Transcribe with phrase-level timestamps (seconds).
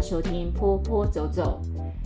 [0.00, 1.60] 收听坡坡走走。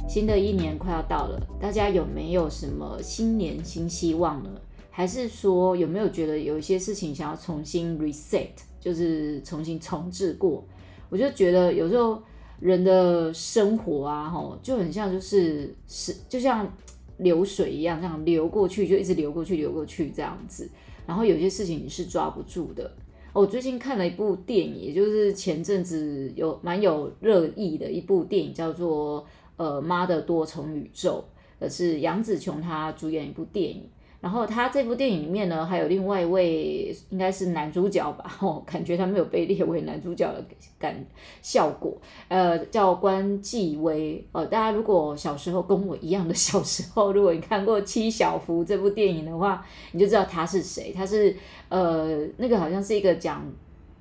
[0.08, 4.50] 新的一年快要到了，大家有没有什么新年新希望呢？
[4.90, 8.48] 还是说有没有觉得有一些事情想要重新 reset，
[8.80, 10.64] 就是重新重置过？
[11.08, 12.20] 我就觉得有时候
[12.58, 16.70] 人的生活啊，吼，就很像就是是就像
[17.18, 20.68] 流水一样，这样流过去就一直流过去，流过去这样子。
[21.06, 22.90] 然后有些事情你是抓不住的。
[23.32, 29.24] 我最近看了一部电影，也就是前阵子有蛮有热议的一部电影，叫做
[29.56, 31.24] 呃《妈的多重宇宙》，
[31.60, 33.88] 呃是杨紫琼她主演一部电影。
[34.20, 40.44] 然后他这部电影里面呢，还有另外一位应该是男主角吧， 哦，感觉他没有被列为男主角的
[40.78, 40.94] 感
[41.40, 41.96] 效果，
[42.28, 51.34] 呃，叫关继威，呃，大家如果小时候跟我一样的 小时候，如果你看过《七小福》这部电影的话，你就知道他是谁，他是
[51.70, 53.42] 呃那个好像是一个讲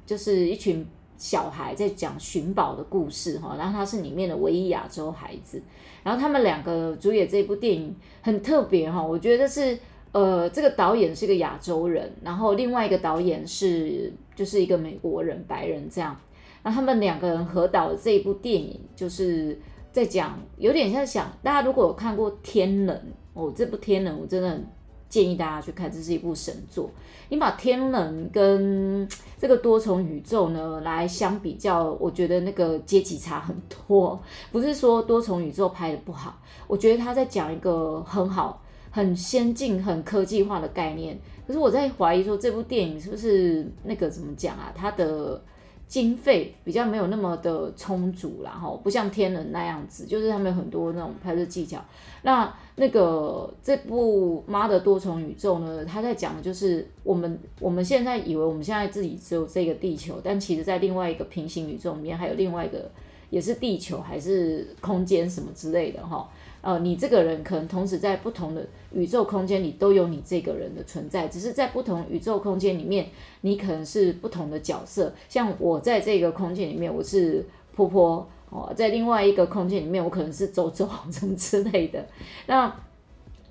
[0.06, 0.86] 就是一群
[1.17, 5.64] 小孩在讲寻宝的故事哈，然后他是里面的唯一亚洲孩子，
[6.03, 9.80] 然后他们两个主演这部电影很特别哈，我觉得是。
[10.12, 16.16] 呃，这个导演是个亚洲人，然后另外一个导演是就是一个美国人，白人这样。
[16.64, 19.58] 那他们两个人合导的这一部电影，就是
[19.92, 22.96] 在讲有点像想大家如果有看过《天能》
[23.34, 24.60] 哦，这部《天能》我真的
[25.08, 26.90] 建议大家去看，这是一部神作。
[27.30, 33.56] 你把《天能》跟这个多重宇宙呢来相比较，我觉得那个阶级差很
[33.88, 34.20] 多。
[34.52, 36.38] 不是说多重宇宙拍的不好，
[36.68, 38.62] 我觉得他在讲一个很好。
[38.92, 44.72] 很先进、很科技化的概念，可是我在怀疑说这部电影是不是那个怎么讲啊？
[44.76, 45.42] 它的
[45.88, 51.84] 经费比较没有那么的充足啦，哈，不像天能那样子，就是他们有很多那种拍摄技巧。
[52.22, 62.90] 那那个这部《妈的多重宇宙》呢，它在讲的就是我们我们现在以为我们现在自己只有这个地球，但其实在另外一个平行宇宙里面还有另外一个
[63.30, 66.30] 也是地球还是空间什么之类的，哈。
[66.62, 73.08] 呃，你这个人可能同时在不同的宇宙空间里都有你这个人的存在，只是在不同宇宙空间里面，
[73.42, 75.14] 你可能是不同的角色。
[75.30, 82.06] 像我在这个空间里面，我是婆婆哦，在另外一个空间里面，我可能是走走什么之类的。
[82.48, 82.75] 那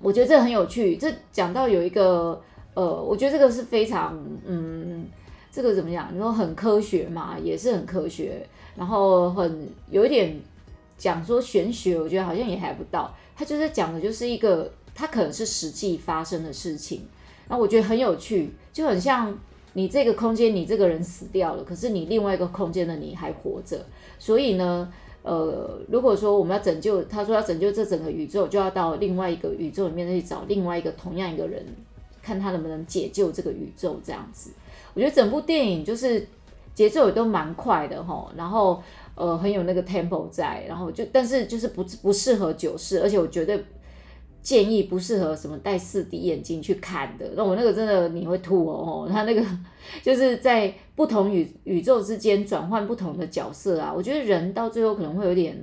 [0.01, 0.95] 我觉得这很有趣。
[0.95, 2.39] 这讲到有一个
[2.75, 4.15] 呃，我觉得这个是非常
[4.45, 5.07] 嗯，
[5.51, 6.13] 这个怎么讲？
[6.13, 10.39] 你说很科学嘛，也是很科学，然后很有一点。
[10.99, 13.11] 讲说玄学，我觉得好像也还不到。
[13.35, 17.07] 他就是讲的，就是一个他可能是实际发生的事情。
[17.47, 19.33] 那我觉得很有趣，就很像
[19.73, 23.83] 你这个空间，你这个人死掉了，可是你另外一个空间的你还活着。
[24.19, 24.91] 所以呢，
[25.23, 31.65] 呃，如果说我们要拯救，他说要拯救这整个宇宙，就要到另外一个宇宙里面去找另外一个同样一个人，
[32.21, 34.51] 看他能不能解救这个宇宙这样子。
[34.93, 36.27] 我觉得整部电影就是
[36.75, 38.83] 节奏也都蛮快的哈，然后。
[39.19, 43.61] 呃，很有那个 tempo 在，然后就，但是就是不不适合久视，而且我绝对
[44.41, 47.29] 建议不适合什么戴四 D 眼镜去看的。
[47.35, 49.45] 那我那个真的你会吐哦，他那个
[50.01, 55.53] 就是在不同宇宇宙之间转换不同的角色啊，我觉得人到最后可能会有点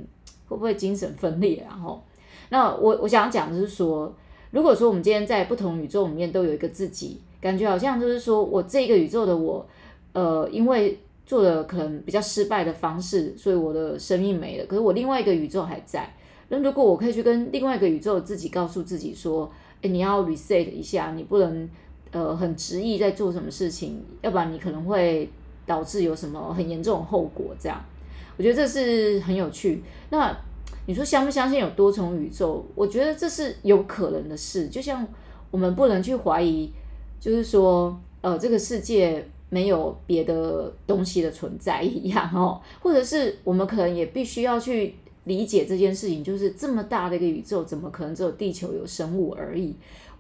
[0.47, 1.73] 会不会精神分裂啊？
[1.83, 2.03] 吼，
[2.51, 4.15] 那我我想讲的是说，
[4.51, 9.67] 如果说我们今天在不同宇宙里面都有一个自己，感觉好像就是说我这个宇宙的我，
[10.13, 10.99] 呃，因为。
[11.27, 14.67] 做的可能比较失败的方式，所以我的生命没了。
[14.67, 16.09] 可是我另外一个宇宙还在。
[16.49, 19.51] 那如果我可以去跟另外一个宇宙自己告诉自己说
[19.83, 21.69] ：“诶，你要 reset 一下，你不能
[22.13, 25.29] 呃很执意在做什么事情，要不然你可能会
[25.67, 27.85] 导致有什么很严重的后果。”这样，
[28.37, 29.83] 我觉得这是很有趣。
[30.11, 30.33] 那
[30.87, 32.65] 你说相不相信有多重宇宙？
[32.77, 34.69] 我觉得这是有可能的事。
[34.69, 35.05] 就像
[35.51, 36.71] 我们不能去怀疑，
[37.19, 39.27] 就是说呃这个世界。
[39.49, 49.75] 没有别的东西的存在一样哦， 或者是我们可能也必须要去理解这件事情，就是这么大的一个宇宙，怎么可能只有地球有生物而已？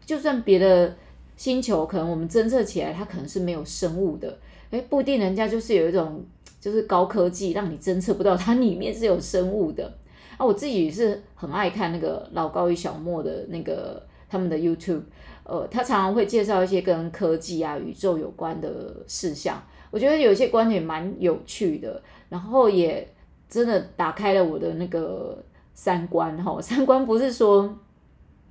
[0.04, 0.96] 就算别的
[1.36, 4.38] 星球，可能我们侦测起来它可能是没有生物的，
[4.70, 6.24] 诶，不一定人家就是有一种
[6.60, 9.92] 就是高科技，让你侦测不到它里面是有生物的。
[10.36, 15.02] 啊，我自己是很爱看那个老高与小莫的那个他们的 YouTube。
[15.48, 19.62] 呃，他常常会介绍一些跟科技啊、宇宙有关的事项，
[19.92, 23.08] 我觉得有一些观点蛮有趣的，然后也
[23.48, 25.40] 真的打开了我的那个
[25.72, 26.58] 三观哈。
[26.60, 27.78] 三观不是说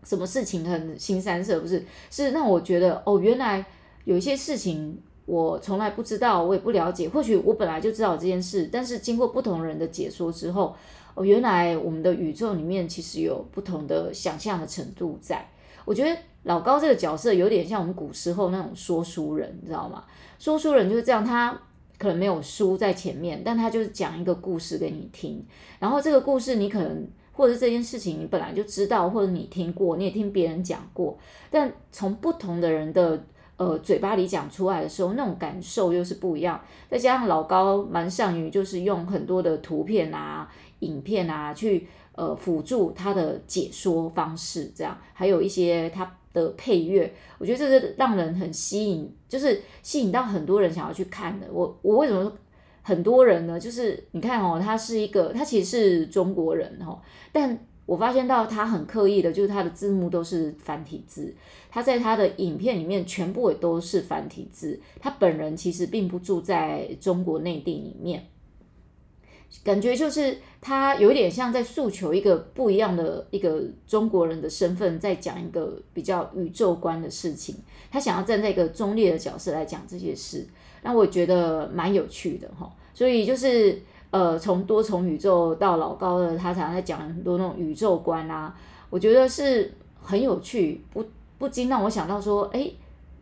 [0.05, 3.65] 什么事情很新三色，不是，是让我觉得哦，原来
[4.05, 7.09] 有一些事情我从来不知道，我也不了解。
[7.09, 10.73] 或许我本来就知道这件事，但是经过不同人的解说之后，
[11.13, 15.45] 哦，原来我们的宇宙里面其实有不同的想象的程度在。
[15.83, 16.17] 我觉得。
[16.45, 20.03] 老高这个角色有点像我们古时候那种说书人，你知道吗？
[20.37, 21.59] 说书人就是这样，他
[21.97, 25.43] 可能没有书在前面，但他就是讲一个故事给你听，
[25.79, 31.17] 然后这个故事你可能或者这件事情你本来就知道，或者你听过，你也听别人讲过，
[31.49, 33.23] 但从不同的人的
[33.57, 36.61] 呃嘴巴里讲出来的时候，那种感受又是不一样。
[36.91, 40.47] 再加上老高蛮善于就是用很多的图片啊、
[40.81, 46.15] 影片啊去呃辅助他的解说方式，这样还有一些他。
[46.35, 51.47] 的配乐，我觉得这是让人很吸引，就是吸引到很多人想要去看的。
[51.51, 52.31] 我我为什么
[52.83, 53.59] 很多人呢？
[53.59, 56.99] 就是你看哦，他是一个，他其实是中国人哦，
[57.31, 61.33] 但我发现到他很刻意的，就是他的字幕都是繁体字，
[61.71, 64.79] 他在他的影片里面全部也都是繁体字。
[64.99, 68.23] 他本人其实并不住在中国内地里面。
[69.63, 77.55] 感觉就是他有点像在诉求一个不一样的一个中国人的身份，在讲一个比较宇宙观的事情。
[77.89, 80.45] 他想要站在一个中立的角色来讲这些事，
[80.83, 82.71] 那我觉得蛮有趣的哈。
[82.93, 83.81] 所以就是
[84.11, 88.53] 呃，从多重宇宙到老高的，他常常在讲很多那种宇宙观啊，
[88.89, 91.03] 我觉得是很有趣，不
[91.37, 92.69] 不禁让我想到说，哎，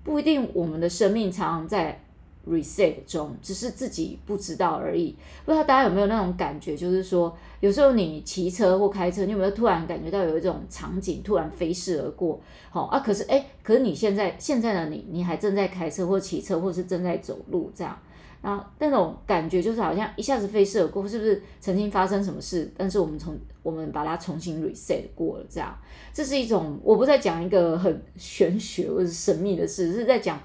[0.03, 1.99] 不一定我们的生命常常在。
[2.47, 5.15] Reset 中，只是自己不知道而已。
[5.45, 12.39] 不知道大家有没有那种感觉，就是说，有时候你骑车或开车，你有没有突然感觉到有一种场景突然飞逝而过？
[12.69, 17.97] 好啊，可是哎，可是你现在现在的你，你还正在开车或骑车，或是正在走路这样，
[18.41, 22.71] 然后那种感觉就是好像一下子飞逝而过，是不是曾经发生什么事？
[22.75, 25.73] 但是我们从我们把它重新 reset 过了，这样，
[26.11, 30.37] 这是一种我不在讲一个很玄学或者神秘的事，是在讲。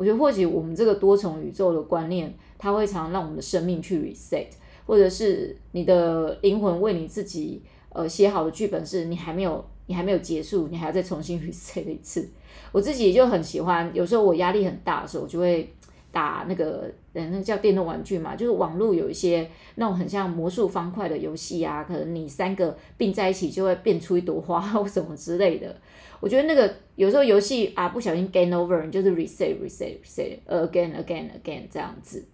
[0.00, 4.46] 我觉得或许我们这个多重宇宙的观念，它会常让我们的生命去 reset，
[4.86, 7.60] 或者是你的灵魂为你自己
[7.90, 12.26] 呃写好的剧本是你还没有你还没有结束，你还要再重新 reset 一次。
[12.72, 15.70] 我自己就很喜欢，有时候我压力很大的时候，我就会
[16.12, 25.74] 打那个嗯，那叫电动玩具嘛，就是网络有一些那种很像魔术方块的游戏啊，可能你三个并在一起就会变出一朵花或什么之类的。
[26.20, 32.24] 我觉得那个有时候游戏啊，不小心 game over，你就是 reset reset reset again again again 这样子。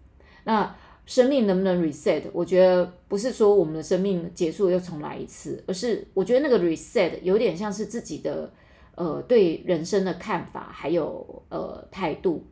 [0.45, 0.75] 那
[1.05, 2.23] 生命能不能 reset？
[2.33, 8.53] 我觉得不是说我们的生命结束又重来一次，而是我觉得那个 reset 有点像是自己的
[8.97, 12.45] 呃对人生的看法，还有呃态度。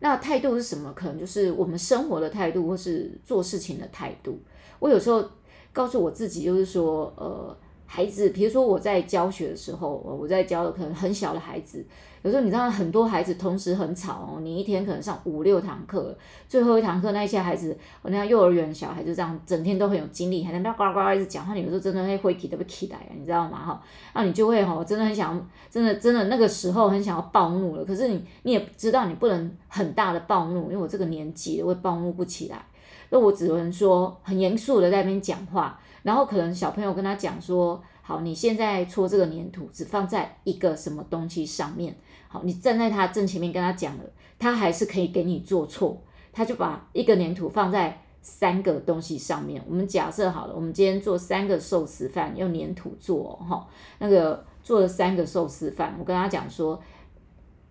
[0.00, 0.92] 那态度是什么？
[0.94, 4.38] 可能就是我们生活的态度，或是做事情的态度。
[4.78, 5.24] 我有时候
[5.72, 7.56] 告诉我自己，就是说呃。
[7.90, 11.82] 孩子，比如说我在教学的时候，我在教的可能很小的孩子，
[12.28, 16.14] 有时候你知道很多孩子同时很吵哦，你一天可能上五六堂课，
[16.46, 23.56] 最后一堂课那一些孩子，我那幼儿园小孩就这样，整天都很有精力，还在那呱呱呱一直讲话，你有时候真的会会起都会起来，你知道吗？
[23.56, 23.82] 哈，
[24.14, 32.62] 那 你就会哈，真的很想，真的真的那个时候很想要暴怒了，可是你你也知道你不能很大的暴怒，因为我这个年纪我会暴怒不起来，
[33.08, 35.80] 那我只能说很严肃的在那边讲话。
[36.02, 41.94] 然后可能小朋友跟他讲说：“好，你现在搓这个粘土只放在一个什么东西上面。
[42.28, 44.04] 好，你站在他正前面跟他讲了，
[44.38, 46.00] 他还是可以给你做错。
[46.32, 49.60] 他就把一个粘土放在三个东西上面。
[49.66, 53.66] 我们假设好了，我们今天做三个寿司饭，用粘土做哈。
[53.98, 56.80] 那个做了三个寿司饭，我跟他讲说，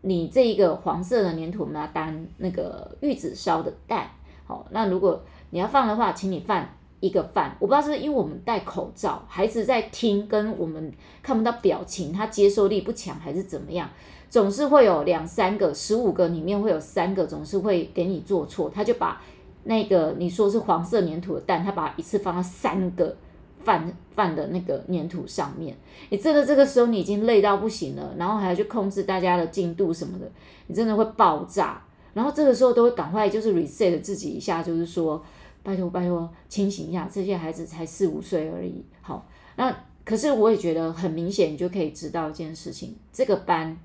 [0.01, 4.09] 你这一个黄色的粘土，我们要当那个玉子烧的蛋。
[4.45, 6.67] 好，那如果你要放的话，请你放。”
[6.99, 13.87] 一个饭，我不知道是不，是因为我们戴口罩，孩子在听，跟我们看不到表情，他接受力不强，还是怎么样？
[14.29, 18.69] 总是会有两三个、十五个里面会有三个，总是会给你做错。
[18.69, 19.21] 他就把
[19.63, 23.15] 那个你说是黄色粘土的蛋，他把一次放到三个
[23.63, 25.75] 饭饭的那个粘土上面。
[26.09, 30.29] 你真的这个时候你已经累到不行了，然后还要去控制大家的进度什么的，
[30.67, 31.81] 你真的会爆炸。
[32.13, 35.23] 然后这个时候都会赶快就是 reset 自己一下，就是说。
[35.63, 37.09] 拜托拜托，清醒一下！
[37.11, 38.85] 这些孩子才四五岁而已。
[39.01, 43.77] 好，那可是我也觉得很明显，你就可以知道一件事情：这个班，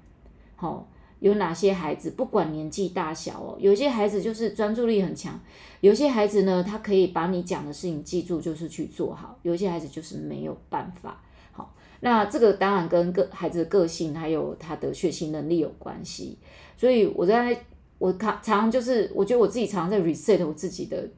[0.63, 0.89] 好，
[1.19, 5.41] 有哪些孩子，不管年纪大小哦，有些孩子就是专注力很强，
[5.81, 11.21] 有些孩子呢，他可以把你讲的事情记住，就是去做好；有些孩子就是没有办法。
[11.51, 16.39] 好，那这个当然跟个孩子的个性还有他的学习能力有关系。
[16.77, 17.65] 所以我在
[17.99, 21.09] 我常常就是，我觉得我自己常常在 reset 我自己的。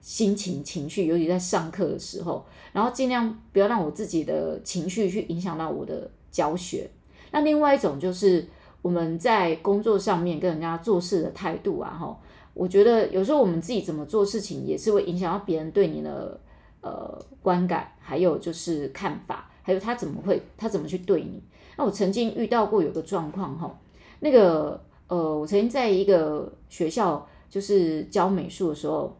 [0.00, 2.44] 心情、情绪，尤其在上课的时候，
[2.74, 6.86] 然后尽量不要让我自己的情绪去影响到我的教学。
[7.30, 8.46] 那另外一种就是
[8.84, 12.14] 我们在工作上面跟人家做事的态度啊，哈，
[12.52, 16.38] 我觉得有时候我们自己怎么做事情，也是会影响到别人对你的
[16.82, 21.42] 呃观感，还有就是看法，还有他怎么会他怎么去对你。
[21.78, 23.74] 那我曾经遇到过有个状况哈，
[24.20, 27.26] 那个呃，我曾经在一个学校。
[27.54, 29.16] 就是教美术的时候。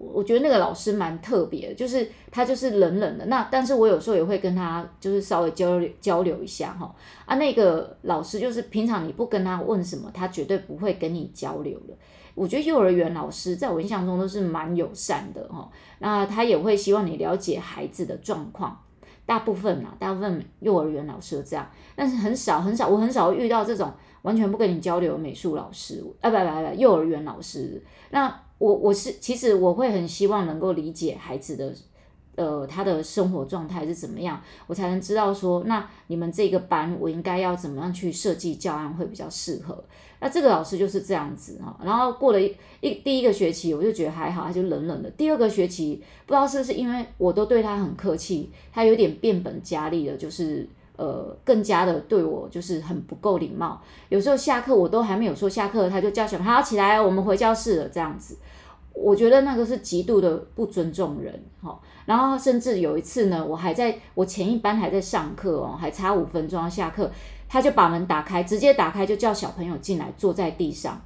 [0.00, 3.26] 我觉得那个老师蛮特别，就是他就是冷冷的。
[3.26, 6.94] 那但是我有时候也会跟他就是稍微交流交流一下哈。
[7.26, 11.94] 啊，那个老师就是平常你不跟他问什么，他绝对不会跟你交流的。
[12.36, 15.68] 我觉得幼儿园老师在我印象中都是蛮友善的哈。
[15.98, 18.80] 那他也会希望你了解孩子的状况，
[19.26, 28.42] 大部分啊，大部分幼儿园老师都这样，但是很少很少，我很少遇到这种完全不跟你交流美术老师啊，不不不，幼儿园老师那。
[28.58, 31.72] 我我是其实我会很希望能够理解孩子的，
[32.34, 39.84] 呃，他的生活状态是怎么样，我才能知道说，那你们这个班我应该要怎么样去设计教案会比较适合。
[40.18, 45.10] 那这个老师就是这样子哈，然后过了一一第一个学期我就觉得还好，他就冷冷的。
[45.10, 50.68] 第二个学期不知道是不是因为我都对他很客气，他有点变本加厉的，就是。
[50.98, 53.80] 呃，更加的对我就是很不够礼貌。
[54.08, 58.36] 有时候下课我都还没有说下课，他就叫小朋友起来，我们回教室了这样子。
[58.92, 61.78] 我觉得那个是极度的不尊重人，哈。
[62.04, 67.08] 然后甚至有一次呢，我还在我前一班还在上课哦，还差五分钟要下课，
[67.48, 71.00] 他就把门打开，直接打开就叫小朋友进来坐在地上。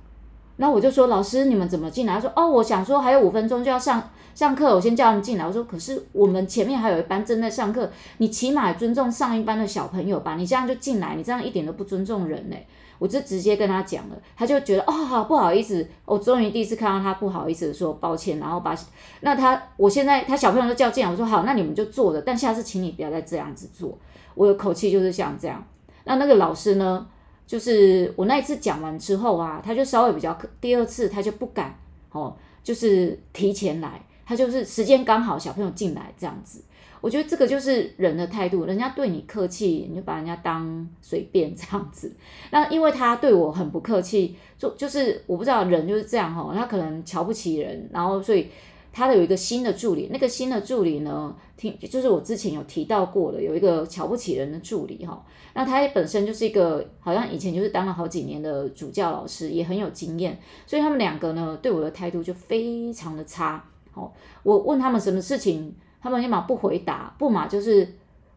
[0.63, 2.15] 那我就说，老师你们怎么进来？
[2.15, 4.01] 他说哦，我想说还有五分钟就要上。
[4.33, 5.45] 上课，我先叫他们进来。
[5.45, 10.37] 我说：“可是我们前面还有一班正在上课，你起码尊重上一班的小朋友吧？
[10.37, 12.57] 你这样就进来，你这样一点都不尊重人呢。”
[12.99, 15.87] 我就直接跟他讲了，他就觉得哦，好不好意思。
[16.07, 18.75] 我终于第一次看到他不好意思的说抱歉，然后把
[19.21, 23.99] 那他我现在他小朋友都叫进来，我说好，那你们就坐着，但下次请你不要再这样子做。
[24.35, 25.63] 我的口气就是像这样。
[26.05, 27.07] 那那个老师呢，
[27.47, 31.79] 就是我那一次讲完之后啊，他就稍微比较，第二次他就不敢
[32.11, 34.03] 哦，就是提前来。
[34.25, 36.63] 他就是时间刚好，小朋友进来这样子，
[37.03, 38.65] 我觉得这个就是人的态度。
[38.65, 42.11] 人家对你客气，你就把人家当随便这样子。
[42.51, 48.49] 那因为他对我很不客气，就就是我不知道人就是这样哈，他可能瞧不起人，然后所以
[48.93, 51.37] 他的有一个新的助理，那个新的助理呢，
[51.71, 55.25] 就是我之前有提到过的，有一个瞧不起人的助理哈。
[55.55, 63.63] 那他本身就是一个好像以前就是当了好几年的主教老师，也很有经验，所以他们两个呢对我的态度就非常的差。
[63.91, 67.87] 好，我问他们什么事情，他们要么不回答，不嘛就是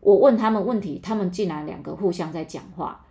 [0.02, 3.06] 我问他们问题，他们竟然两个互相在讲话，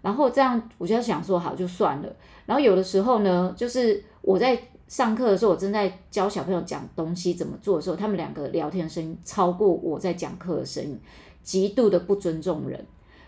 [0.00, 2.08] 然后这样我就想说好就算了。
[2.46, 4.58] 然后有的时候呢，就是我在
[4.90, 10.98] 上课的时候，我正在教小朋友讲东西怎么做的时候，他们两个聊天的声音超过我在讲课的声音，
[11.44, 12.84] 极度的不尊重人。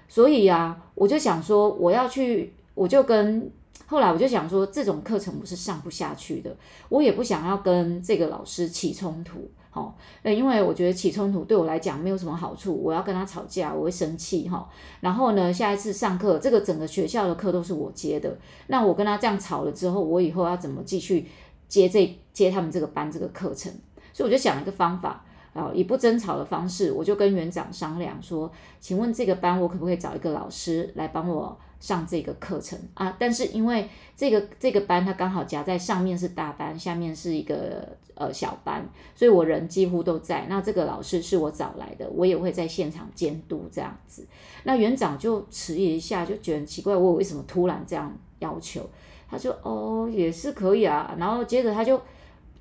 [0.09, 3.49] 所以啊，我就想说我要去，我就跟。
[3.87, 6.55] 后来我就想说，这种课程我是上不下去的，
[6.89, 14.67] 我也不想要跟这个老师起冲突，哈，因为我觉得起冲突对我来讲没有什么好处，我要跟他吵架，我会生气，哈。
[15.01, 18.35] 然后呢，下一次上课，这个整个学校的课都是我接的，
[18.69, 21.27] 那我跟他这样吵了之后，我以后要怎么继续
[21.73, 23.73] 接这接他们这个班这个课程？
[24.13, 25.25] 所以我就想了一个方法。
[25.55, 28.51] 啊，以不争吵的方式，我就跟园长商量说，
[28.81, 33.15] 请问这个班我可不可以找一个老师来帮我上这个课程啊？
[33.19, 33.87] 但是因为
[34.17, 40.47] 这个这个班它刚好夹在上面是大班，下面是一个呃小班，所以我人几乎都在。
[40.49, 44.27] 那这个老师是我找来的，我也会在现场监督这样子。
[44.65, 48.89] 那园长就迟疑一下，就觉得奇怪，我为什么突然这样要求？
[49.33, 51.13] 他说哦，也是可以啊。
[51.19, 52.01] 然后接着他就。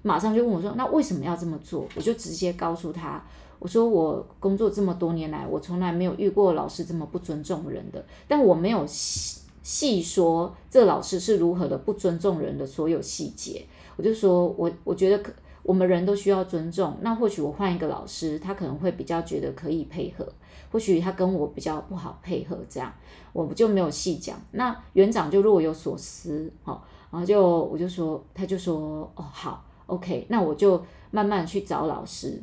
[0.04, 3.24] 马上就问我说：“那为什么要这么做？”我就直接告诉他
[3.60, 8.04] ：“我说我工作这么多年来，我从来没有遇过老师这么不尊重人的。
[8.28, 13.64] 但我没有细细说这老师是如何的不尊重人的所有细节。
[13.96, 16.98] 我就说我我觉得可我们人都需要尊重。
[17.02, 20.28] 那或许我换一个老师，他可能会比较觉得可以配合。
[20.72, 22.92] 或许他跟我比较不好配合，这样
[23.34, 24.40] 我就没有细讲。
[24.52, 32.42] 那园长就若有所思，好，然后就我就说，他就说哦好。” OK，那我就慢慢去找老师。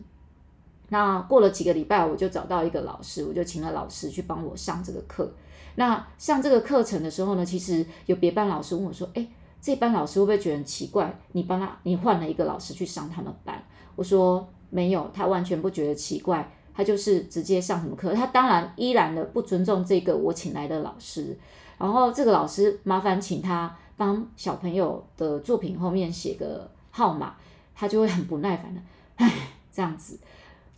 [0.90, 5.32] 那过了几个礼拜，我就找到一个老师，我就请了老师去帮我上这个课。
[5.76, 9.30] 那上这个课程的时候呢，其实有别班老师问我说：“诶，
[9.62, 11.18] 这班老师会不会觉得很奇怪？
[11.32, 13.64] 你帮他，你换了一个老师去上他们班？”
[13.96, 18.14] 我说：“没有，他完全不觉得奇怪，他就是直接上什么课。
[18.14, 21.36] 他当然依然的不尊重这个我请来的老师。
[21.76, 27.36] 然后这个老师麻烦请他帮小朋友的作品后面写个。”号码，
[27.76, 28.80] 他就会很不耐烦的，
[29.16, 29.30] 唉，
[29.70, 30.18] 这样子，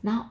[0.02, 0.26] 然后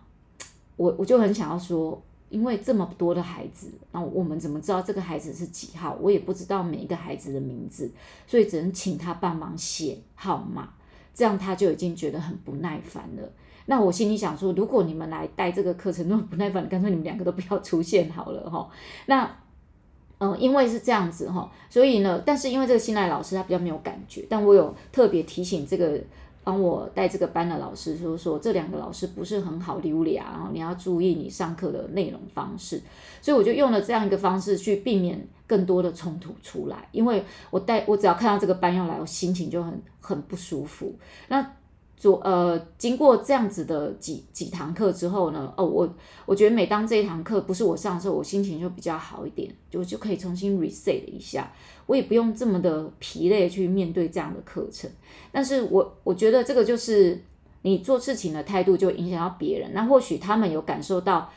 [0.75, 1.99] 我我就很想要说，
[2.29, 5.97] 因为这么多的孩子，那我们怎么知道这个孩子是几号？
[5.99, 7.91] 我也不知道每一个孩子的名字，
[8.27, 10.73] 所以只能请他帮忙写号码，
[11.11, 13.31] 这样他就已经觉得很不耐烦了。
[13.69, 18.67] 那我心里想说，如果你们来带这个课程那么不耐烦，干脆你们两个都不要出现好了哈。
[19.05, 19.29] 那
[20.17, 25.97] 嗯，因为是这样子哈，所以呢，但是因为这个新来老师他比较没有感觉，但我有特别提醒这个
[26.43, 32.81] 帮我带这个班的老师，就是说这两个老师不是很好流利啊，你要注意你上课的内容方式，
[33.21, 40.93] 所以我就用了这样一个方式去避免更多的冲突出来，因为我带我只要看到这个班要来，我心情就很很不舒服。
[41.29, 41.53] 那
[41.99, 51.51] 做呃，经过这样子的几几堂课之后呢，哦，我我觉得每当这一堂课不是我上的时候，我心情就比较好一点，就就可以重新 reset 一下，
[51.87, 54.89] 我也不用这么的疲累去面对这样的课程。
[55.29, 57.21] 但是我我觉得这个就是
[57.63, 61.29] 你做事情的态度就影响到别人，那或许他们有感受到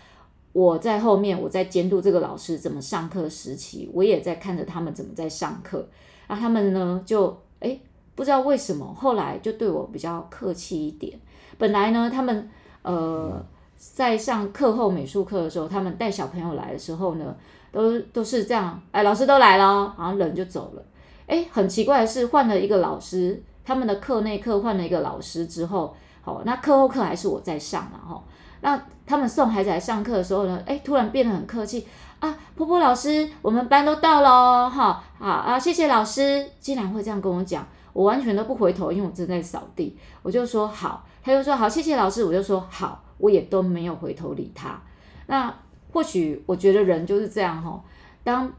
[0.52, 5.88] 我在后面我在监督这个老师怎么上课时期，我也在看着他们怎么在上课，
[6.28, 7.80] 那他们呢就诶。
[8.14, 11.18] 不知道为什么，后来就对我比较客气一点。
[11.58, 12.50] 本来呢，他们
[12.82, 13.44] 呃
[13.76, 17.34] 在上课后美术课的时候，他们带小朋友来的时候呢，
[17.70, 20.82] 都都是这样，哎，老师都来了，然后人就走了。
[21.26, 28.22] 哎，很奇怪的是，换了一个老师，他们的课内课换了一个老师之后，好，那课后课还是我在上了哈。
[28.60, 31.86] 那他们送孩子来上课的时候呢，哎，突然变得很客气
[32.20, 37.66] 啊，波波老师，我们班都到了哈，好啊，谢谢老师，竟然会这样跟我讲。
[37.92, 39.96] 我完全都不回头，因为我正在扫地。
[40.22, 42.24] 我就说好，他就说好，谢谢老师。
[42.24, 44.80] 我就说好，我也都没有回头理他。
[45.26, 45.54] 那
[45.92, 47.82] 或许我觉得人就是这样哈，
[48.24, 48.50] 当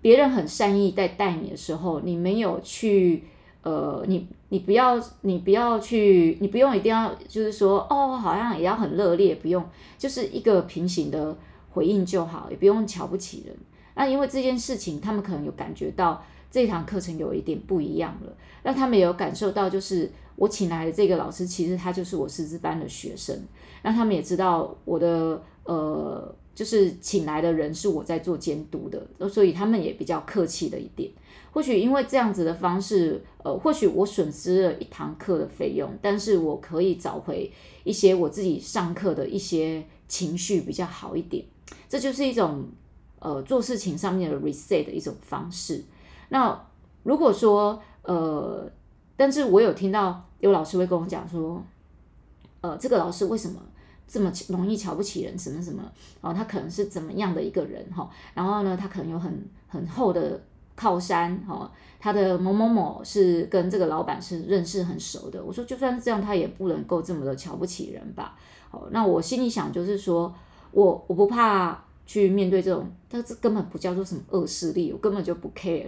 [0.00, 3.24] 别人很善意在带你的时候，你没有去
[3.62, 9.64] 呃，你你不要你不要去，你不用一定要就是说哦，好像也要很热烈，不用，
[9.98, 11.36] 就是一个平行的
[11.70, 13.56] 回应就好，也不用瞧不起人。
[13.96, 16.22] 那因为这件事情，他们可能有感觉到。
[16.50, 23.38] 这堂课程有一点不一样了，让他们有感受到，就是我请来的这个老师，其实他就是我师资班的学生，
[23.82, 31.10] 让他们也知道我的呃，就是请来的人是我在做监督的，所以他们也比较客气的一点。
[31.52, 37.50] 或许因为这样子的方式，呃，或许我损失了一堂课的费用，但是我可以找回
[37.82, 41.42] 一些我自己上课的一些情绪比较好一点。
[41.88, 42.66] 这就是一种
[43.20, 45.82] 呃做事情上面的 reset 的一种方式。
[46.28, 46.66] 那
[47.02, 48.70] 如果说呃，
[49.16, 51.62] 但是我有听到有老师会跟我讲说，
[52.60, 53.60] 呃，这个老师为什么
[54.06, 55.82] 这么容易瞧不起人，什么什么，
[56.20, 60.40] 哦，他可能是怎么样的一个人哈，然后呢，他可能有很很厚的
[60.74, 65.42] 靠山哈，他的某某某是跟这个老板是认识很熟的。
[65.42, 68.36] 我说就算是这样，他也不能够这么的瞧不起人吧？
[68.70, 70.32] 哦，那我心里想就是说
[70.70, 75.86] 我我不怕去面对这种，但这根本不叫做什么恶势力，我根本就不 care。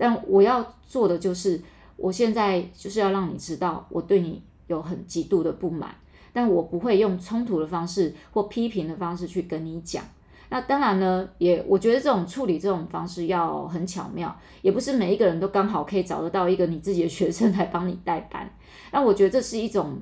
[0.00, 1.60] 但我要做的就是，
[1.96, 5.94] 我现在就是要让你知道，我对你有很极度的不满，
[6.32, 10.02] 但我不会用冲突的方式或批评的方式去跟你讲。
[10.48, 18.50] 那当然呢，也我觉得这种处理这种方式要很巧妙，也不是每一个人都刚好可以找得到一个你自己的学生来帮你代班。
[18.90, 19.98] 那我觉得这是一种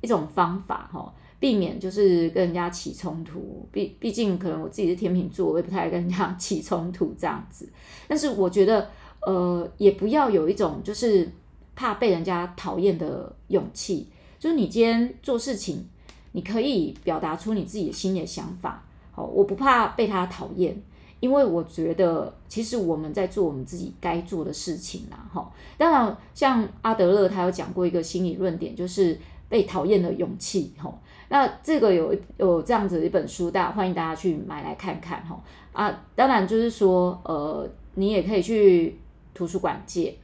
[0.00, 3.68] 一种方法哈，避免就是跟人家起冲突。
[3.72, 7.68] 毕毕竟可能我自己是天秤座，我也不太跟人家 起冲突这样子。
[8.06, 8.88] 但是我觉得。
[9.22, 11.30] 呃，也不要有一种就是
[11.76, 14.08] 怕被人家讨厌的勇气。
[14.38, 15.86] 就是你今天做事情，
[16.32, 18.82] 你可以表达出你自己的心里的想法。
[19.12, 20.74] 好，我不怕被他讨厌，
[21.20, 25.28] 因为我觉得其实我们在做我们自己该做的事情啦。
[25.30, 29.18] 哈，当然，像阿德勒他有讲过一个心理论点，就是
[29.50, 30.72] 被讨厌的勇气。
[30.78, 30.90] 哈，
[31.28, 35.22] 那这个有有这样子一本书，大家欢迎大家去买来看看。
[35.26, 35.38] 哈
[35.74, 38.96] 啊，当然就是说，呃，你也可以去。
[39.34, 40.18] 图书馆借，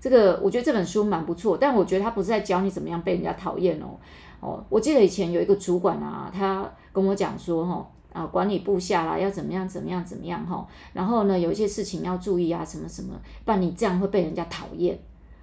[0.00, 3.98] 这个我觉得这本书蛮不错，但我觉得他不是在教你怎么样被人家讨厌哦。
[4.40, 14.98] 哦，我记得以前有一个主管啊，他跟我讲说，哈啊，管理部下啦，要怎么样怎么样怎么样哈，然后呢，有一些事情要注意啊，什么什么，不然你这样会被人家讨厌。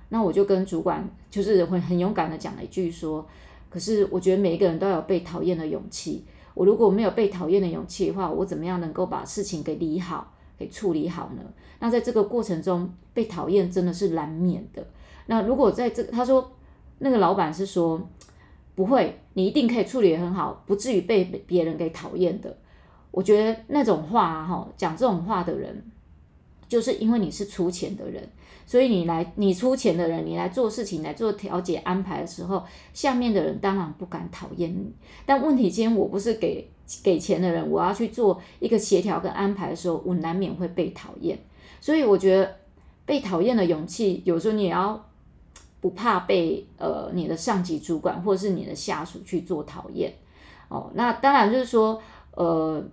[0.10, 3.26] 那我就跟主管就是会很勇敢的讲了一句说，
[3.69, 6.23] 可是我觉得每一个人都有被讨厌的勇气，
[6.54, 10.33] 我如果没有被讨厌的勇气的话，我怎么样能够把事情给理好？
[10.58, 11.42] 给处理好呢？
[11.80, 14.86] 那在这个过程中被讨厌真的是难免的。
[15.26, 16.52] 那如果在这，他说
[17.00, 18.02] 那个老板是说
[18.76, 22.56] 不会，你一定可以处理得很好，不至于被别人给讨厌的。
[23.12, 25.84] 我觉得那种话哈，讲这种话的人，
[26.74, 28.28] 就是因为你是出钱的人，
[28.66, 34.92] 所以你来你出钱的人，你来做事情来做调解安排的时候，下面的人当然不敢讨厌你。
[35.26, 36.68] 但问题今天我不是给。
[37.02, 41.40] 给钱的人，我要去做一个协调跟安排的时候，我难免会被讨厌。
[41.80, 42.56] 所以我觉得
[43.06, 45.10] 被讨厌的勇气，有时候你也要
[45.80, 50.14] 不怕被呃你的上级主管或是你的下属去做讨厌
[50.68, 50.92] 哦。
[50.94, 52.00] 那当然就是说，
[52.36, 52.84] 呃，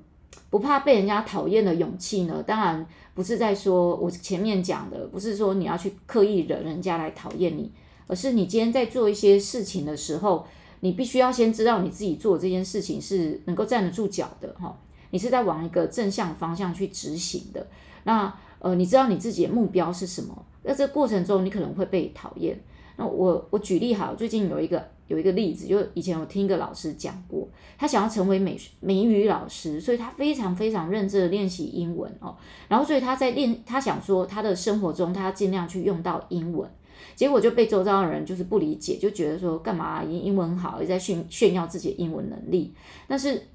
[0.48, 7.70] 不怕被人家讨厌的勇气呢，当然不是在说我前面讲的，不是说你要去刻意惹人家来讨厌你，
[8.06, 10.46] 而是你今天在做一些事情的时候，
[10.80, 14.76] 你必须要先知道你自己做这件事情是能够站得住脚的哈，
[15.10, 17.66] 你是在往一个正向方向去执行的。
[18.04, 20.44] 那呃，你知道你自己的目标是什么？
[20.62, 22.58] 那这过程中你可能会被讨厌。
[23.00, 24.84] 那我我举例哈，最近有一个。
[25.10, 32.36] 有一个例子，就以前我听一个老师讲过，他想要成为美美语老师，所以他非常非常认真的练习英文哦。
[32.68, 36.70] 然后，所以他在练，他想说他的生活中他尽量去用到英文，
[37.16, 42.72] 结果就被周遭的人就是不理解，就觉得说干嘛英英文好，也在炫炫耀自己的英文能力。
[43.08, 43.48] 但是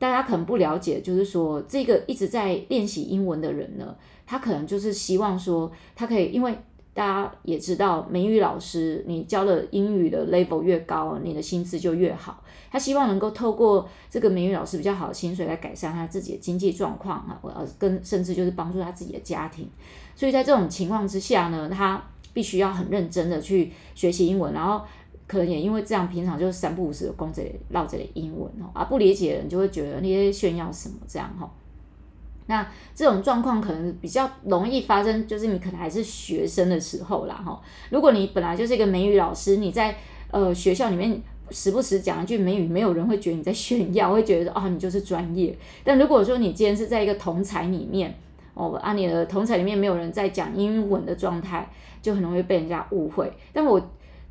[0.00, 3.94] 大家可能不了解，就是说这个一直在练习英文的人呢，
[4.26, 6.58] 他可能就是希望说他可以因为。
[6.98, 12.42] 大家也知道，美语老师，你教的英语的 level 越高，你的薪资就越好。
[12.72, 19.68] 他希望能够透过这个美语老师比较好的薪水来改善他自己的经济状况啊，呃，跟甚至就是帮助他自己的家庭。
[20.16, 22.02] 所以在这种情况之下呢，他
[22.34, 24.84] 必须要很认真的去学习英文，然后
[25.28, 31.48] 可能也因为这样，平常就是三不五时的讲这唠这英文哦，而不理解的人就会觉得那些炫耀什么这样哈。
[32.48, 37.60] 那这种状况可能比较容易发生，就是你可能还是学生的时候啦，哈。
[37.90, 39.94] 如果你本来就是一个美语老师，你在
[40.30, 45.56] 呃学校里面时不时讲一句美语，没有人会觉得你在炫耀，会觉得啊你就是专业。
[45.84, 48.14] 但如果说你今天是在一个同侪里面，
[48.54, 53.30] 哦，啊你的同侪里面没有人在讲英文的状态，就很容易被人家误会。
[53.52, 53.78] 但我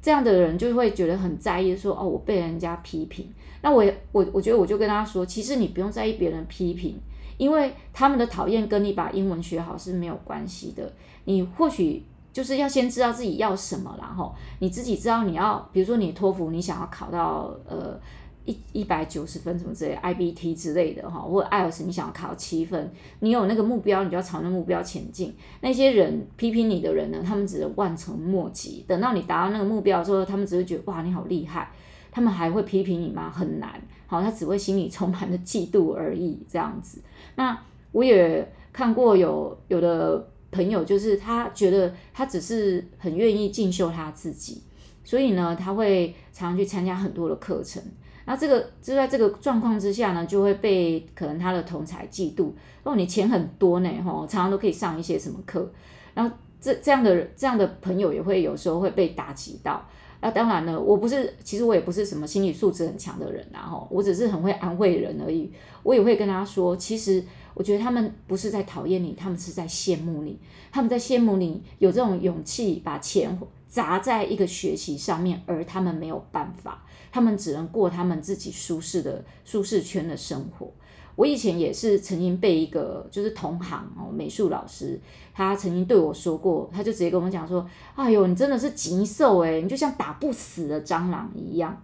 [0.02, 3.30] 这样的人就会觉得很在意说，说哦我被人家批评。
[3.62, 7.00] 那我我我觉得我就跟他说，其实你不用在意别人批评。
[7.38, 10.92] 因为他们的讨厌跟你把英文学好是没有关系的，
[11.26, 18.00] 你或许就是要先知道自己要什么，然后你自己知道你要，比如说你托福你想要考到呃
[18.46, 25.36] 一一百九十分什么之类，IBT 之类的哈，或者 IELTS 你想要考七分，你有那个目标，你就要朝那目标前进。
[25.62, 31.72] 那些人批评你的人呢，他们只能望尘莫及，等到你达到那个目标之后，他们只会觉得哇你好厉害。
[32.18, 33.30] 他们还会批评你吗？
[33.30, 37.00] 很难，好，他只会心里充满了嫉妒而已，这样子。
[37.36, 37.56] 那
[37.92, 44.64] 我也看过有有的朋友，就是他觉得他只是很愿意进修他自己，
[45.04, 47.80] 所以呢，他会常常去参加很多的课程。
[48.26, 52.50] 那这个就在这个状况之下呢，就会被可能他的同才嫉妒。
[52.82, 55.72] 哦，你钱很多呢，吼，常常都可以上一些什么课。
[56.16, 59.88] 然后这这样的这样的朋友也会有时候会被打击到。
[60.20, 65.52] 那当然了，我不是，其实我也不是什么心理素质很强的人啊，哈，我只是很会安慰人而已。
[65.84, 70.40] 我也会跟他说，其实我觉得他们不是在讨厌你，他们是在羡慕你，
[70.72, 80.72] 他们在羡慕你有这种勇气把钱砸在一个学习上面，而他们没有办法，他们只能过他们自己舒适的舒适圈的生活。
[81.18, 84.98] 我以前也是曾经被一个就是同行哦，美术老师，
[85.34, 91.76] 他曾经对我说过，他就直接跟我们讲说：“哎呦，你真的是极瘦诶，你就像打不死的蟑螂一样。”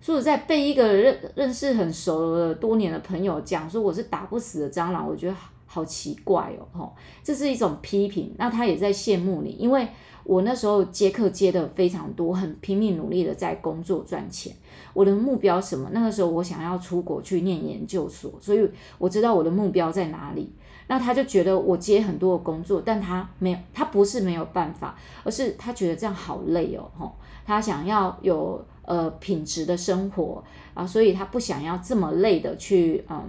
[0.00, 8.34] 说实在，被一个认认识很熟的多年的朋友讲说我是打不死的蟑螂，我觉得好奇怪哦，吼，这是一种批评。
[8.38, 9.86] 那他也在羡慕你，因为。
[10.24, 14.54] 我那时候接客接的非常多，很拼命努力的在工作赚钱。
[14.92, 15.88] 我的目标什么？
[15.92, 20.50] 那个时候我想要出国去念研究所，所以我知道我的目标在哪里。
[20.86, 27.12] 那他就觉得我接很多的工作，但他没有，他不是没有办法，而是他觉得这样好累哦，吼，
[27.46, 33.20] 他想要有呃品质的生活啊，所以他不想要这么累的去嗯。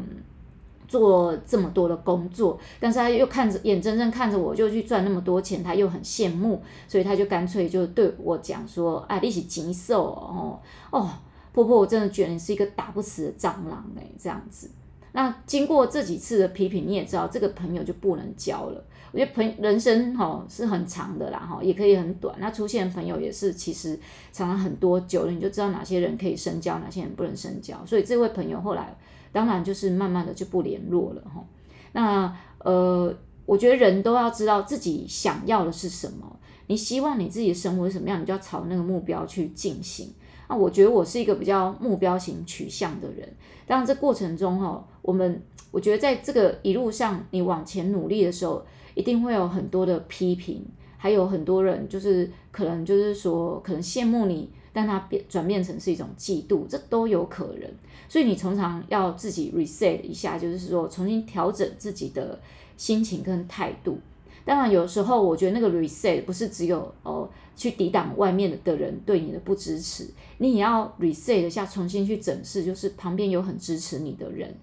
[0.88, 10.60] 做这么多的工作，但是他又看着眼睁睁看着我就去赚那么多钱，他又很羡慕，所以他就干脆就对我讲说：“哎，你是极瘦哦，
[10.92, 11.10] 哦，
[11.52, 14.70] 婆婆，我真的觉得你是一个打不死的蟑螂哎，这样子。”
[15.14, 18.84] 那经过这几次的批评，你也知道这个朋友就不能交了。
[19.12, 22.36] 我觉得朋人生哈是很长的啦哈，也可以很短。
[22.40, 23.98] 那出现的朋友也是其实
[24.34, 27.76] 常常很多久了，你就知道哪些人可以深交，哪些人不能深交。
[27.86, 28.96] 所以这位朋友后来。
[29.36, 31.44] 当然，就是慢慢的就不联络了哈。
[31.92, 33.14] 那呃，
[33.46, 36.40] 我觉得人都要知道自己想要的是什么。
[36.68, 40.10] 你希望你自己的生活是什么样，你就要朝那个目标去进行。
[40.48, 43.28] 那我觉得我是一个比较目标型取向的人。
[43.68, 54.50] 当然，这过程中哈，我们我觉得在这个一路上，你往前努力的时候，一定会有很多的批评，还有很多人就是可能就是说，可能羡慕你。
[54.76, 57.70] 但它变转变成是一种嫉妒，这都有可能。
[58.10, 62.38] 所以你常常要自己 reset 一下，就是说重新调整自己的
[62.76, 63.98] 心情跟态度。
[64.44, 70.08] 当然，有时候我觉得那个 reset 不是只有哦去抵挡外面的人对你的不支持，
[70.40, 74.54] 你也要 reset 一下，重新去整饰，就是旁边有很支持你的人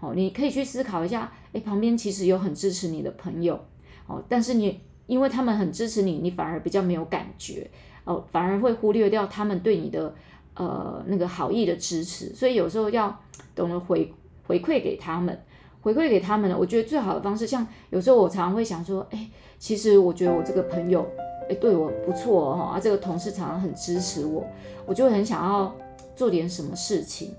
[0.00, 3.58] 哦，你可以去思考一下，诶，旁边其实有很支持你的朋友，
[4.06, 7.68] 哦，但是你因为他们很支持你，你反而比较没有感觉，
[8.04, 10.14] 哦，反而会忽略掉他们对你的
[10.54, 13.16] 呃那个好意的支持，所以有时候要
[13.54, 14.12] 懂得回
[14.46, 15.38] 回馈给他们。
[15.80, 21.04] 回馈给他们呢，我觉得最好的方式，像有时候我常常会想说，哎，其实我觉得我这个朋友，
[21.50, 24.46] 哎，对我不错哦，啊，这个同事常常很支持我，
[24.86, 25.74] 我就很想要
[26.14, 27.34] 做点什么事情，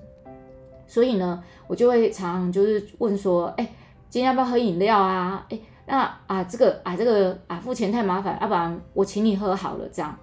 [0.85, 3.65] 所以呢，我就会常常就是问说，哎，
[4.09, 5.45] 今天要不要喝饮料啊？
[5.49, 10.13] 哎，那啊这个啊这个啊付钱太麻烦，要不然我请你喝好了，这样，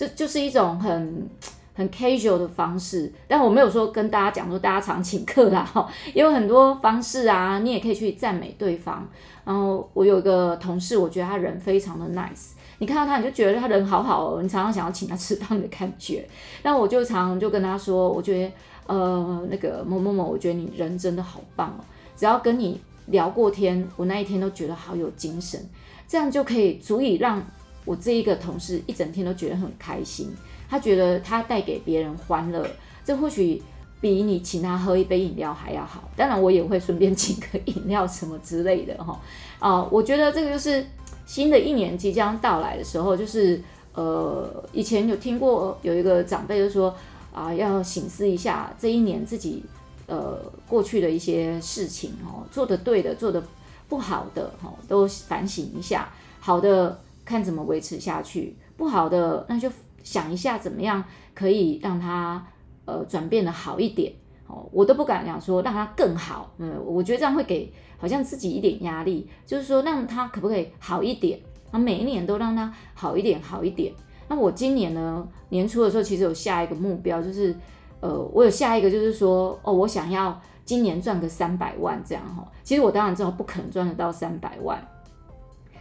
[0.00, 1.28] 这就是一种很。
[1.72, 9.08] 很 casual 的方式，但我没有说跟大家讲说大家常请客啦，哈，也有很多方式啊，你也可以去赞美对方。
[9.46, 16.28] 然后我有一个同事，我觉得他人非常的 nice，你看到他你就觉得他人好好哦，你常常想要请他吃饭的感觉。
[16.64, 18.52] 那我就常常就跟他说，我觉得
[18.86, 21.80] 呃那个某某某，我觉得你人真的好棒哦，
[22.14, 25.58] 只要跟你聊过天，我那一天都觉得好有精神，
[26.06, 27.42] 这样就可以足以让
[27.90, 30.32] 我这一个同事一整天都觉得很开心。
[30.68, 32.64] 他觉得他带给别人欢乐，
[33.04, 33.60] 这或许
[34.00, 36.08] 比你请他喝一杯饮料还要好。
[36.16, 39.20] 当然，我也会顺便 请个饮料什么之类的哈。
[39.58, 40.86] 啊，我觉得这个就是
[41.26, 43.60] 新的一年即将到来的时候，就是
[43.94, 46.94] 呃，以前有听过有一个长辈就说
[47.34, 49.64] 啊，要省思一下这一年自己
[50.06, 53.42] 呃过去的一些事情哦，做得对的，做得
[53.88, 56.08] 不好的哈，都反省一下。
[56.38, 56.96] 好的，
[57.30, 59.70] 看怎么维持下去；不好的，那就。
[60.02, 62.42] 想一下怎么样可以让他
[62.86, 64.10] 呃转变得好一点
[64.46, 71.38] 哦，我都不敢讲说让他更好，嗯，我觉得这样会给好像自己一点压力，就是说让他可不可以好一点，
[71.70, 73.92] 啊，每一年都让他好一点好一点。
[74.26, 77.54] 那我今年呢，年初的时候其实有下一个目标，就是
[78.00, 82.50] 呃我有下一个就是说哦，我想要今年赚个三百万这样哈。
[82.64, 84.82] 其实我当然知道不可能赚得到三百万，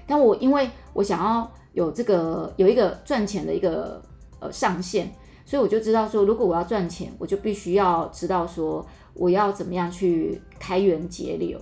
[0.10, 4.02] 但我因为我想要有这个有一个赚钱的一个。
[4.42, 5.10] 呃，上限，
[5.46, 11.60] 所以我就知道说，如果我要赚钱，我就必须要知道说，我要怎么样去开源节流。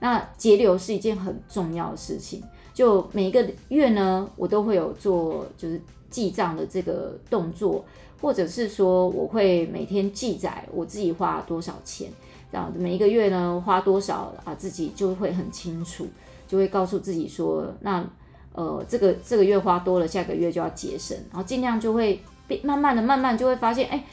[0.00, 2.42] 那节流是一件很重要的事情。
[2.74, 7.84] 就每一个月呢，我都会有做就是记账的这个动作，
[8.20, 12.10] 或者是说，我会每天记载我自己花多少钱，
[12.50, 16.06] 这样每一个月呢花多少啊，自己就会很清楚，
[16.46, 18.04] 就会告诉自己说，那。
[18.52, 24.04] 呃，这个这个月花多了，下个月就要节省，然后尽量就会变，慢慢的、慢慢就会发现，哎，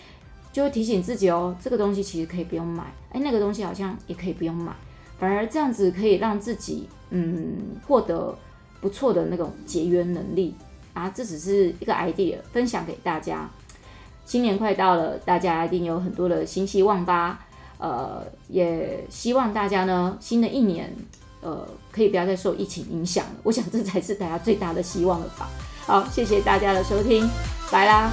[0.53, 4.71] 就会提醒自己哦，这个东西其实可以不用买，哎，那个东西好像也可以不用买，
[5.17, 8.37] 反而这样子可以让自己嗯获得
[8.79, 10.53] 不错的那种节约能力
[10.93, 11.09] 啊。
[11.09, 13.49] 这只是一个 idea，分享给大家。
[14.23, 17.46] 新年快到了，大家一定有很多的新希望吧？
[17.77, 20.95] 呃，也希望大家呢，新的一年。
[21.39, 25.47] 呃，可以不要再受疫情影响了，我想这才是大家最大的希望了吧。
[25.85, 27.29] 好，谢谢大家的收听，
[27.71, 28.11] 拜啦。